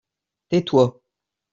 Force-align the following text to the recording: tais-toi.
tais-toi. 0.49 0.85